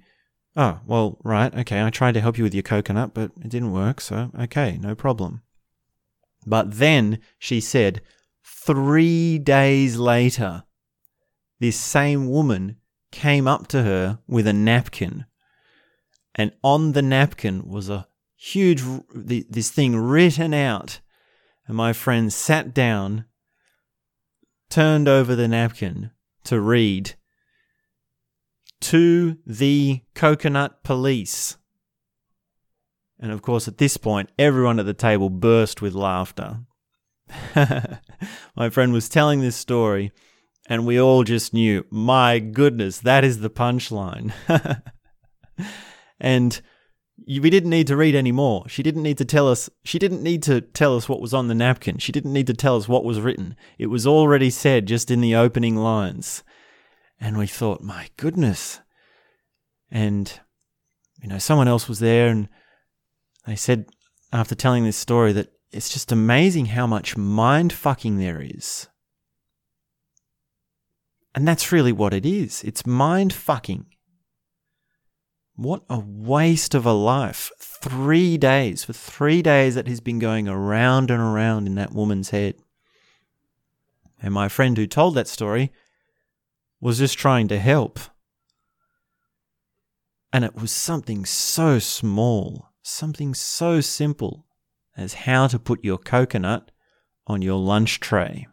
oh, 0.56 0.80
well, 0.86 1.20
right, 1.24 1.54
okay, 1.60 1.84
I 1.84 1.90
tried 1.90 2.14
to 2.14 2.22
help 2.22 2.38
you 2.38 2.44
with 2.44 2.54
your 2.54 2.64
coconut, 2.64 3.14
but 3.14 3.32
it 3.44 3.50
didn't 3.50 3.72
work, 3.74 4.02
so 4.02 4.32
okay, 4.40 4.78
no 4.82 4.96
problem. 4.96 5.42
But 6.46 6.78
then 6.78 7.20
she 7.38 7.60
said, 7.60 8.02
three 8.44 9.38
days 9.38 9.98
later, 9.98 10.64
this 11.62 11.80
same 11.80 12.28
woman 12.28 12.76
came 13.12 13.48
up 13.48 13.68
to 13.68 13.84
her 13.84 14.18
with 14.28 14.48
a 14.48 14.54
napkin. 14.54 15.26
And 16.34 16.52
on 16.64 16.94
the 16.94 17.04
napkin 17.04 17.70
was 17.70 17.88
a 17.88 18.08
huge, 18.36 18.82
this 19.14 19.70
thing 19.70 19.96
written 19.96 20.56
out. 20.56 21.02
And 21.68 21.78
my 21.78 21.94
friend 21.94 22.34
sat 22.34 22.74
down 22.74 23.26
turned 24.72 25.08
over 25.08 25.36
the 25.36 25.48
napkin 25.48 26.10
to 26.46 26.60
read 26.60 27.14
To 28.80 29.38
the 29.46 30.02
Coconut 30.16 30.84
Police. 30.84 31.58
And 33.20 33.32
of 33.32 33.44
course, 33.44 33.68
at 33.68 33.78
this 33.78 33.98
point, 33.98 34.32
everyone 34.40 34.80
at 34.80 34.88
the 34.88 34.96
table 34.96 35.30
burst 35.30 35.80
with 35.80 35.94
laughter. 35.94 36.62
my 38.56 38.70
friend 38.72 38.92
was 38.94 39.08
telling 39.08 39.42
this 39.42 39.56
story, 39.56 40.12
and 40.72 40.86
we 40.86 41.02
all 41.02 41.26
just 41.26 41.54
knew, 41.54 41.86
my 41.90 42.40
goodness, 42.40 43.00
that 43.00 43.26
is 43.26 43.42
the 43.42 43.50
punchline. 43.50 44.32
and 46.22 46.62
we 47.28 47.50
didn't 47.50 47.70
need 47.70 47.88
to 47.88 47.98
read 47.98 48.16
any 48.16 48.32
more. 48.32 48.70
She 48.70 48.82
didn't 48.82 49.04
need 49.04 49.18
to 49.18 49.26
tell 49.26 49.50
us. 49.50 49.70
She 49.84 50.00
didn't 50.00 50.24
need 50.24 50.42
to 50.44 50.62
tell 50.62 50.96
us 50.96 51.10
what 51.10 51.20
was 51.20 51.34
on 51.34 51.50
the 51.50 51.56
napkin. 51.56 51.98
She 51.98 52.14
didn't 52.14 52.32
need 52.32 52.48
to 52.48 52.54
tell 52.54 52.78
us 52.78 52.88
what 52.88 53.04
was 53.04 53.20
written. 53.20 53.58
It 53.78 53.88
was 53.88 54.08
already 54.08 54.50
said 54.50 54.86
just 54.86 55.12
in 55.12 55.20
the 55.20 55.36
opening 55.36 55.76
lines. 55.76 56.42
And 57.20 57.38
we 57.38 57.48
thought, 57.48 57.84
my 57.84 58.08
goodness. 58.16 58.80
And, 59.92 60.40
you 61.22 61.28
know, 61.28 61.38
someone 61.38 61.68
else 61.68 61.90
was 61.90 62.00
there 62.00 62.30
and 62.30 62.48
they 63.46 63.58
said 63.58 63.88
after 64.32 64.56
telling 64.56 64.86
this 64.86 64.96
story 64.96 65.34
that 65.34 65.52
it's 65.74 65.90
just 65.90 66.14
amazing 66.14 66.68
how 66.68 66.88
much 66.88 67.18
mind 67.18 67.74
fucking 67.74 68.20
there 68.20 68.42
is. 68.42 68.88
And 71.34 71.48
that's 71.48 71.72
really 71.72 71.92
what 71.92 72.14
it 72.14 72.26
is. 72.26 72.64
It's 72.64 72.86
mind 72.86 73.34
fucking. 73.34 73.86
What 75.56 75.84
a 75.90 76.00
waste 76.00 76.74
of 76.74 76.86
a 76.86 76.92
life. 76.92 77.52
Three 77.60 78.38
days. 78.38 78.84
For 78.84 78.94
three 78.94 79.42
days, 79.42 79.76
that 79.76 79.88
has 79.88 80.02
been 80.02 80.20
going 80.20 80.48
around 80.48 81.12
and 81.12 81.22
around 81.22 81.68
in 81.68 81.76
that 81.76 81.94
woman's 81.94 82.32
head. 82.32 82.56
And 84.22 84.34
my 84.34 84.50
friend 84.50 84.78
who 84.78 84.88
told 84.88 85.16
that 85.16 85.28
story 85.28 85.72
was 86.80 87.00
just 87.00 87.18
trying 87.18 87.48
to 87.50 87.60
help. 87.60 88.00
And 90.34 90.46
it 90.46 90.56
was 90.56 90.72
something 90.72 91.26
so 91.26 91.80
small, 91.80 92.70
something 92.82 93.34
so 93.34 93.82
simple 93.82 94.46
as 94.98 95.14
how 95.14 95.48
to 95.48 95.60
put 95.60 95.84
your 95.84 95.98
coconut 95.98 96.72
on 97.28 97.42
your 97.42 97.60
lunch 97.60 98.00
tray. 98.00 98.48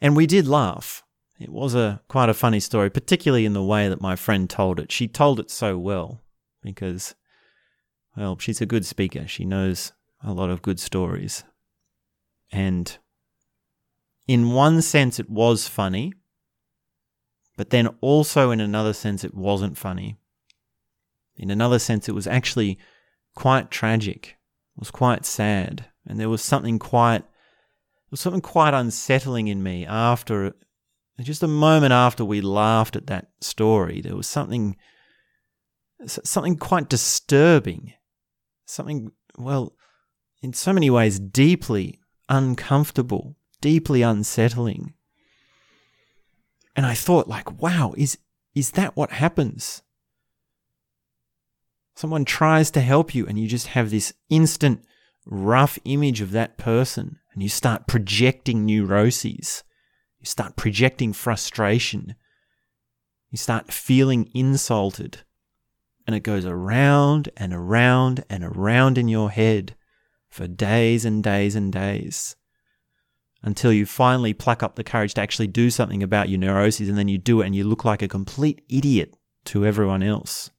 And 0.00 0.16
we 0.16 0.26
did 0.26 0.46
laugh. 0.46 1.04
It 1.38 1.50
was 1.50 1.74
a 1.74 2.02
quite 2.08 2.28
a 2.28 2.34
funny 2.34 2.60
story, 2.60 2.90
particularly 2.90 3.44
in 3.46 3.52
the 3.52 3.62
way 3.62 3.88
that 3.88 4.00
my 4.00 4.16
friend 4.16 4.50
told 4.50 4.80
it. 4.80 4.90
She 4.90 5.06
told 5.06 5.38
it 5.38 5.50
so 5.50 5.78
well 5.78 6.20
because, 6.62 7.14
well, 8.16 8.36
she's 8.38 8.60
a 8.60 8.66
good 8.66 8.84
speaker. 8.84 9.26
She 9.28 9.44
knows 9.44 9.92
a 10.22 10.32
lot 10.32 10.50
of 10.50 10.62
good 10.62 10.80
stories. 10.80 11.44
And 12.50 12.96
in 14.26 14.50
one 14.52 14.82
sense, 14.82 15.18
it 15.20 15.30
was 15.30 15.68
funny, 15.68 16.12
but 17.56 17.70
then 17.70 17.88
also 18.00 18.50
in 18.50 18.60
another 18.60 18.92
sense, 18.92 19.24
it 19.24 19.34
wasn't 19.34 19.78
funny. 19.78 20.16
In 21.36 21.50
another 21.50 21.78
sense, 21.78 22.08
it 22.08 22.14
was 22.14 22.26
actually 22.26 22.78
quite 23.34 23.70
tragic. 23.70 24.36
It 24.76 24.80
was 24.80 24.90
quite 24.90 25.24
sad. 25.24 25.86
And 26.06 26.18
there 26.18 26.28
was 26.28 26.42
something 26.42 26.78
quite, 26.78 27.24
there 28.08 28.12
was 28.12 28.20
something 28.20 28.40
quite 28.40 28.72
unsettling 28.72 29.48
in 29.48 29.62
me 29.62 29.84
after 29.84 30.54
just 31.20 31.42
a 31.42 31.48
moment 31.48 31.92
after 31.92 32.24
we 32.24 32.40
laughed 32.40 32.96
at 32.96 33.08
that 33.08 33.28
story, 33.42 34.00
there 34.00 34.16
was 34.16 34.26
something 34.26 34.76
something 36.06 36.56
quite 36.56 36.88
disturbing. 36.88 37.92
Something 38.64 39.12
well, 39.36 39.74
in 40.40 40.54
so 40.54 40.72
many 40.72 40.88
ways 40.88 41.18
deeply 41.18 42.00
uncomfortable, 42.30 43.36
deeply 43.60 44.00
unsettling. 44.00 44.94
And 46.74 46.86
I 46.86 46.94
thought 46.94 47.28
like, 47.28 47.60
wow, 47.60 47.92
is 47.98 48.16
is 48.54 48.70
that 48.72 48.96
what 48.96 49.10
happens? 49.10 49.82
Someone 51.94 52.24
tries 52.24 52.70
to 52.70 52.80
help 52.80 53.14
you 53.14 53.26
and 53.26 53.38
you 53.38 53.48
just 53.48 53.68
have 53.68 53.90
this 53.90 54.14
instant 54.30 54.82
rough 55.26 55.78
image 55.84 56.22
of 56.22 56.30
that 56.30 56.56
person 56.56 57.18
and 57.38 57.42
you 57.42 57.48
start 57.48 57.86
projecting 57.86 58.66
neuroses 58.66 59.62
you 60.20 60.26
start 60.26 60.56
projecting 60.56 61.12
frustration. 61.12 62.14
You 63.30 63.38
start 63.38 63.72
feeling 63.72 64.30
insulted. 64.34 65.22
And 66.06 66.16
it 66.16 66.20
goes 66.20 66.46
around 66.46 67.28
and 67.36 67.52
around 67.52 68.24
and 68.30 68.42
around 68.42 68.98
in 68.98 69.08
your 69.08 69.30
head 69.30 69.76
for 70.28 70.46
days 70.46 71.04
and 71.04 71.22
days 71.22 71.54
and 71.54 71.72
days 71.72 72.34
until 73.42 73.72
you 73.72 73.86
finally 73.86 74.32
pluck 74.32 74.62
up 74.62 74.74
the 74.74 74.82
courage 74.84 75.14
to 75.14 75.20
actually 75.20 75.46
do 75.46 75.70
something 75.70 76.02
about 76.02 76.28
your 76.28 76.38
neuroses 76.38 76.88
and 76.88 76.98
then 76.98 77.08
you 77.08 77.18
do 77.18 77.40
it 77.40 77.46
and 77.46 77.54
you 77.54 77.62
look 77.62 77.84
like 77.84 78.02
a 78.02 78.08
complete 78.08 78.62
idiot 78.68 79.14
to 79.44 79.64
everyone 79.64 80.02
else. 80.02 80.50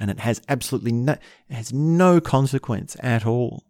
And 0.00 0.10
it 0.10 0.20
has 0.20 0.42
absolutely 0.48 0.92
no, 0.92 1.12
it 1.12 1.54
has 1.54 1.72
no 1.72 2.20
consequence 2.20 2.96
at 3.00 3.26
all. 3.26 3.65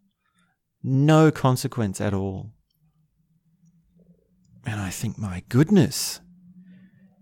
No 0.83 1.31
consequence 1.31 2.01
at 2.01 2.15
all. 2.15 2.53
And 4.65 4.81
I 4.81 4.91
think, 4.91 5.19
my 5.19 5.43
goodness. 5.49 6.21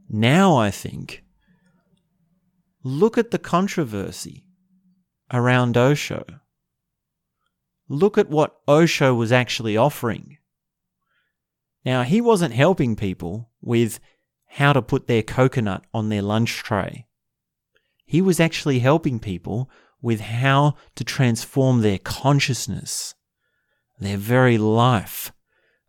Now 0.08 0.56
I 0.56 0.70
think, 0.70 1.24
look 2.82 3.18
at 3.18 3.30
the 3.30 3.38
controversy 3.38 4.44
around 5.32 5.76
Osho. 5.76 6.24
Look 7.88 8.16
at 8.16 8.30
what 8.30 8.56
Osho 8.66 9.14
was 9.14 9.32
actually 9.32 9.76
offering. 9.76 10.38
Now, 11.84 12.02
he 12.02 12.20
wasn't 12.20 12.54
helping 12.54 12.96
people 12.96 13.50
with 13.60 14.00
how 14.46 14.72
to 14.72 14.80
put 14.80 15.06
their 15.06 15.22
coconut 15.22 15.84
on 15.92 16.08
their 16.08 16.22
lunch 16.22 16.58
tray. 16.58 17.06
He 18.06 18.22
was 18.22 18.40
actually 18.40 18.78
helping 18.78 19.18
people 19.18 19.70
with 20.00 20.20
how 20.20 20.76
to 20.94 21.04
transform 21.04 21.80
their 21.80 21.98
consciousness, 21.98 23.14
their 23.98 24.16
very 24.16 24.58
life, 24.58 25.32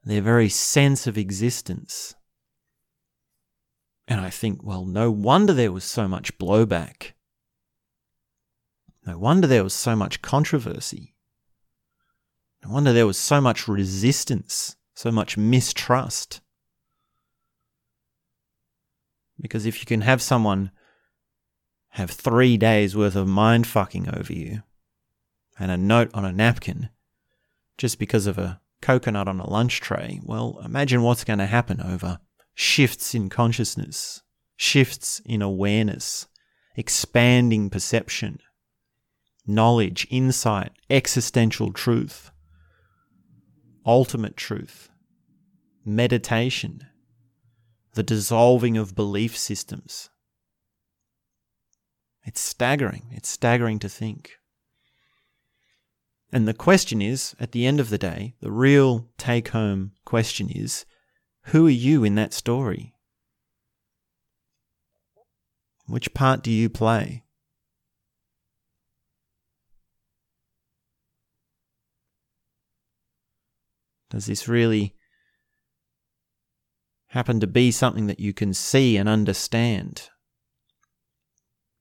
their 0.04 0.22
very 0.22 0.50
sense 0.50 1.08
of 1.08 1.18
existence. 1.18 2.16
And 4.08 4.22
I 4.22 4.30
think, 4.30 4.64
well, 4.64 4.86
no 4.86 5.10
wonder 5.10 5.54
there 5.54 5.72
was 5.72 5.84
so 5.84 6.08
much 6.08 6.38
blowback. 6.38 7.14
No 9.06 9.18
wonder 9.18 9.48
there 9.48 9.64
was 9.64 9.74
so 9.74 9.96
much 9.96 10.22
controversy. 10.22 11.16
No 12.64 12.72
wonder 12.72 12.94
there 12.94 13.08
was 13.08 13.18
so 13.18 13.42
much 13.42 13.68
resistance, 13.68 14.76
so 14.96 15.12
much 15.12 15.38
mistrust. 15.38 16.42
Because 19.40 19.66
if 19.66 19.80
you 19.80 19.86
can 19.86 20.02
have 20.02 20.22
someone 20.22 20.72
have 21.90 22.12
three 22.12 22.58
days 22.58 22.96
worth 22.96 23.16
of 23.16 23.28
mind 23.28 23.68
fucking 23.68 24.10
over 24.14 24.34
you 24.34 24.64
and 25.58 25.72
a 25.72 25.78
note 25.78 26.10
on 26.14 26.26
a 26.26 26.32
napkin 26.32 26.90
just 27.78 28.00
because 28.00 28.28
of 28.28 28.38
a 28.38 28.62
coconut 28.82 29.28
on 29.28 29.40
a 29.40 29.50
lunch 29.50 29.82
tray, 29.82 30.20
well, 30.24 30.62
imagine 30.64 31.02
what's 31.02 31.24
going 31.24 31.40
to 31.40 31.46
happen 31.46 31.82
over 31.82 32.20
shifts 32.54 33.14
in 33.14 33.30
consciousness, 33.30 34.22
shifts 34.56 35.22
in 35.26 35.42
awareness, 35.42 36.28
expanding 36.76 37.70
perception, 37.70 38.40
knowledge, 39.46 40.08
insight, 40.10 40.72
existential 40.90 41.72
truth, 41.72 42.32
ultimate 43.86 44.38
truth, 44.38 44.90
meditation, 45.84 46.82
the 47.94 48.04
dissolving 48.04 48.78
of 48.78 48.96
belief 48.96 49.38
systems. 49.38 50.10
It's 52.24 52.42
staggering. 52.42 53.08
It's 53.12 53.30
staggering 53.30 53.80
to 53.80 53.90
think. 53.90 54.32
And 56.36 56.50
the 56.50 56.54
question 56.54 57.02
is, 57.02 57.34
at 57.40 57.54
the 57.54 57.66
end 57.66 57.80
of 57.80 57.90
the 57.90 57.98
day, 57.98 58.36
the 58.42 58.52
real 58.52 59.08
take 59.18 59.48
home 59.48 59.94
question 60.04 60.50
is 60.50 60.86
who 61.44 61.66
are 61.68 61.70
you 61.70 62.04
in 62.04 62.16
that 62.16 62.34
story? 62.34 62.94
Which 65.88 66.14
part 66.14 66.44
do 66.44 66.52
you 66.52 66.68
play? 66.70 67.24
Does 74.10 74.26
this 74.26 74.46
really 74.46 74.94
happen 77.12 77.40
to 77.40 77.48
be 77.48 77.72
something 77.72 78.08
that 78.08 78.20
you 78.20 78.34
can 78.34 78.54
see 78.54 78.98
and 78.98 79.08
understand? 79.08 80.10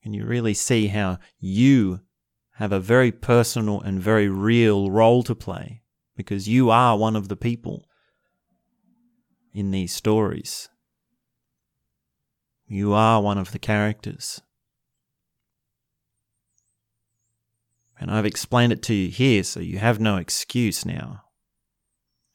Can 0.05 0.15
you 0.15 0.25
really 0.25 0.55
see 0.55 0.87
how 0.87 1.19
you 1.41 2.03
have 2.55 2.73
a 2.73 2.81
very 2.81 3.13
personal 3.13 3.81
and 3.81 4.01
very 4.01 4.29
real 4.29 4.91
role 4.91 5.23
to 5.25 5.35
play? 5.35 5.83
Because 6.17 6.49
you 6.49 6.71
are 6.71 6.97
one 6.97 7.17
of 7.17 7.29
the 7.29 7.37
people 7.37 7.85
in 9.53 9.71
these 9.71 9.95
stories. 9.95 10.69
You 12.67 12.93
are 12.93 13.21
one 13.21 13.39
of 13.39 13.53
the 13.53 13.59
characters. 13.59 14.41
And 17.99 18.11
I've 18.11 18.27
explained 18.27 18.73
it 18.73 18.83
to 18.85 18.95
you 18.95 19.11
here, 19.11 19.43
so 19.45 19.61
you 19.61 19.79
have 19.79 20.01
no 20.01 20.17
excuse 20.17 20.85
now. 20.85 21.23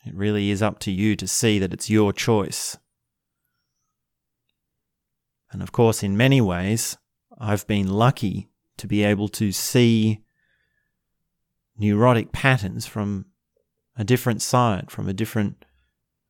It 0.05 0.15
really 0.15 0.49
is 0.49 0.61
up 0.61 0.79
to 0.79 0.91
you 0.91 1.15
to 1.17 1.27
see 1.27 1.59
that 1.59 1.73
it's 1.73 1.89
your 1.89 2.13
choice. 2.13 2.77
And 5.51 5.61
of 5.61 5.71
course, 5.71 6.03
in 6.03 6.15
many 6.15 6.41
ways, 6.41 6.97
I've 7.37 7.67
been 7.67 7.87
lucky 7.87 8.49
to 8.79 8.87
be 8.87 9.03
able 9.03 9.27
to 9.29 9.51
see 9.51 10.21
neurotic 11.77 12.31
patterns 12.31 12.85
from 12.85 13.25
a 13.97 14.03
different 14.03 14.41
side, 14.41 14.91
from 14.91 15.07
a 15.07 15.13
different 15.13 15.65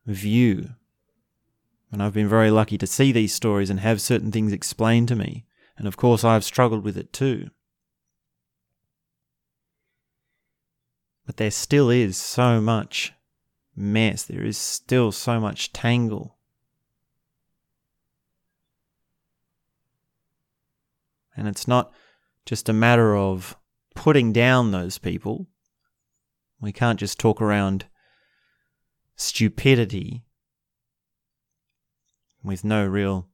view. 0.05 0.69
And 1.91 2.03
I've 2.03 2.13
been 2.13 2.29
very 2.29 2.51
lucky 2.51 2.77
to 2.77 2.87
see 2.87 3.11
these 3.11 3.33
stories 3.33 3.69
and 3.69 3.79
have 3.79 4.01
certain 4.01 4.31
things 4.31 4.53
explained 4.53 5.07
to 5.07 5.15
me. 5.15 5.45
And 5.77 5.87
of 5.87 5.97
course, 5.97 6.23
I've 6.23 6.43
struggled 6.43 6.83
with 6.83 6.97
it 6.97 7.13
too. 7.13 7.49
But 11.25 11.37
there 11.37 11.51
still 11.51 11.89
is 11.89 12.17
so 12.17 12.59
much 12.59 13.13
mess, 13.75 14.23
there 14.23 14.43
is 14.43 14.57
still 14.57 15.11
so 15.11 15.39
much 15.39 15.71
tangle. 15.71 16.37
And 21.37 21.47
it's 21.47 21.67
not 21.67 21.93
just 22.45 22.69
a 22.69 22.73
matter 22.73 23.15
of 23.15 23.57
putting 23.95 24.33
down 24.33 24.71
those 24.71 24.97
people. 24.97 25.47
We 26.61 26.71
can't 26.71 26.99
just 26.99 27.19
talk 27.19 27.41
around 27.41 27.85
stupidity 29.15 30.23
with 32.43 32.63
no 32.63 32.85
real 32.85 33.27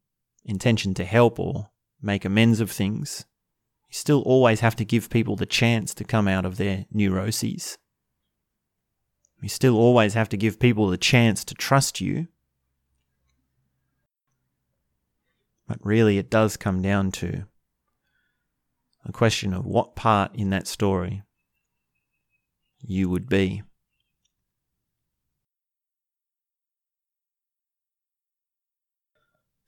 intention 0.44 0.94
to 0.96 1.06
help 1.06 1.40
or 1.40 1.70
make 2.02 2.26
amends 2.26 2.60
of 2.60 2.72
things, 2.72 3.26
you 3.90 3.94
still 3.94 4.22
always 4.22 4.60
have 4.60 4.76
to 4.78 4.86
give 4.86 5.10
people 5.10 5.36
the 5.36 5.46
chance 5.46 5.94
to 5.96 6.04
come 6.04 6.28
out 6.28 6.46
of 6.46 6.58
their 6.58 6.86
neuroses. 6.92 7.78
You 9.42 9.50
still 9.50 9.78
always 9.78 10.14
have 10.14 10.30
to 10.30 10.38
give 10.38 10.60
people 10.60 10.88
the 10.88 10.98
chance 10.98 11.44
to 11.46 11.56
trust 11.56 12.02
you. 12.02 12.28
But 15.68 15.80
really, 15.84 16.18
it 16.18 16.30
does 16.30 16.58
come 16.58 16.82
down 16.82 17.12
to 17.14 17.46
a 19.06 19.12
question 19.12 19.54
of 19.54 19.66
what 19.66 19.96
part 19.96 20.34
in 20.36 20.50
that 20.50 20.68
story 20.68 21.24
you 22.82 23.10
would 23.10 23.30
be. 23.30 23.64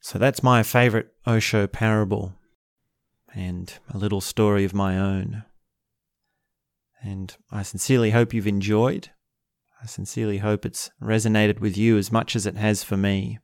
So 0.00 0.18
that's 0.18 0.42
my 0.42 0.62
favourite 0.62 1.08
Osho 1.26 1.66
parable 1.66 2.34
and 3.34 3.72
a 3.92 3.98
little 3.98 4.20
story 4.20 4.64
of 4.64 4.72
my 4.72 4.98
own. 4.98 5.44
And 7.02 7.36
I 7.52 7.62
sincerely 7.62 8.10
hope 8.10 8.32
you've 8.32 8.46
enjoyed. 8.46 9.10
I 9.82 9.86
sincerely 9.86 10.38
hope 10.38 10.64
it's 10.64 10.90
resonated 11.00 11.60
with 11.60 11.76
you 11.76 11.98
as 11.98 12.10
much 12.10 12.34
as 12.34 12.46
it 12.46 12.56
has 12.56 12.82
for 12.82 12.96
me. 12.96 13.38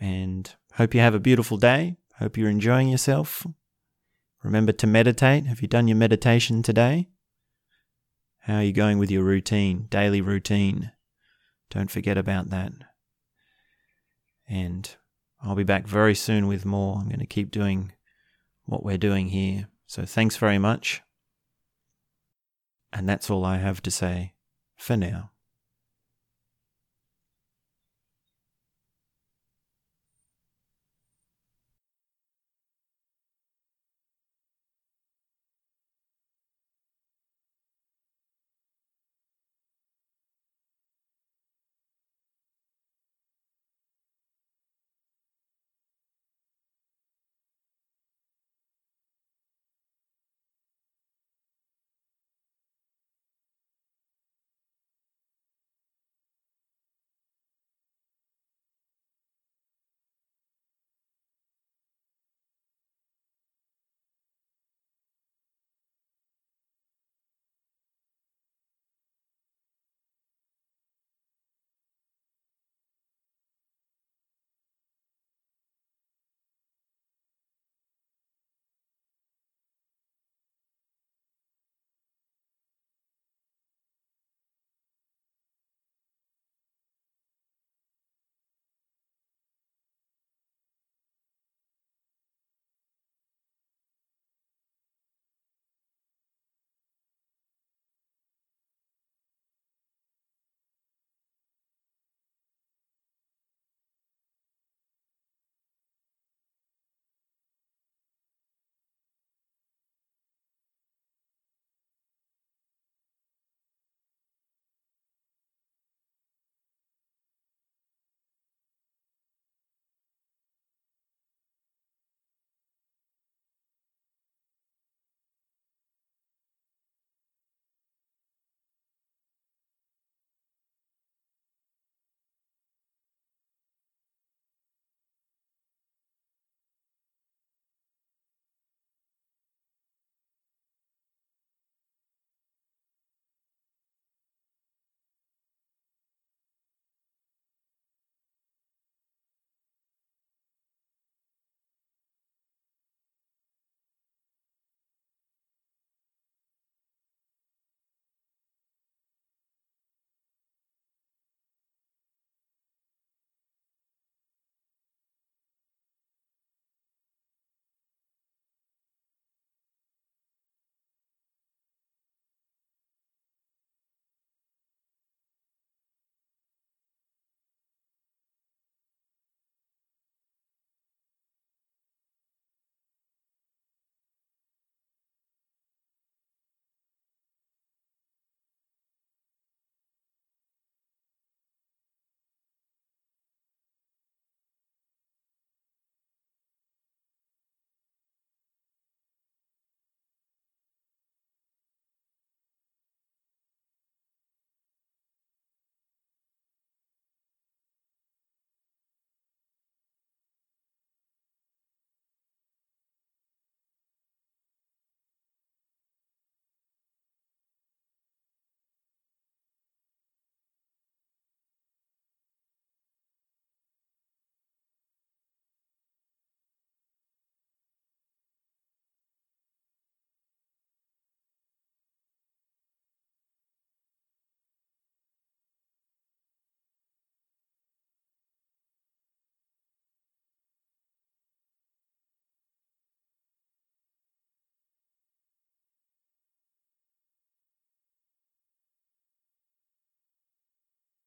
And 0.00 0.54
hope 0.74 0.94
you 0.94 1.00
have 1.00 1.14
a 1.14 1.20
beautiful 1.20 1.56
day. 1.56 1.96
Hope 2.18 2.36
you're 2.36 2.48
enjoying 2.48 2.88
yourself. 2.88 3.44
Remember 4.44 4.72
to 4.72 4.86
meditate. 4.86 5.46
Have 5.46 5.62
you 5.62 5.68
done 5.68 5.88
your 5.88 5.96
meditation 5.96 6.62
today? 6.62 7.08
How 8.40 8.56
are 8.56 8.62
you 8.62 8.74
going 8.74 8.98
with 8.98 9.10
your 9.10 9.24
routine, 9.24 9.86
daily 9.88 10.20
routine? 10.20 10.92
Don't 11.70 11.90
forget 11.90 12.18
about 12.18 12.50
that. 12.50 12.72
And 14.46 14.94
I'll 15.42 15.54
be 15.54 15.64
back 15.64 15.86
very 15.86 16.14
soon 16.14 16.46
with 16.46 16.66
more. 16.66 16.98
I'm 16.98 17.08
going 17.08 17.20
to 17.20 17.26
keep 17.26 17.50
doing 17.50 17.92
what 18.66 18.84
we're 18.84 18.98
doing 18.98 19.30
here. 19.30 19.68
So 19.86 20.04
thanks 20.04 20.36
very 20.36 20.58
much. 20.58 21.00
And 22.92 23.08
that's 23.08 23.30
all 23.30 23.46
I 23.46 23.56
have 23.56 23.80
to 23.82 23.90
say 23.90 24.34
for 24.76 24.94
now. 24.94 25.30